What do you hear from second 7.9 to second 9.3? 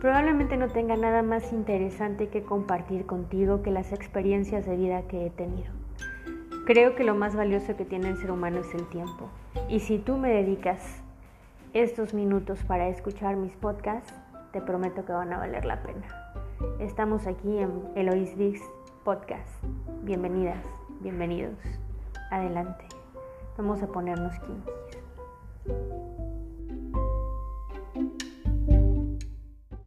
el ser humano es el tiempo.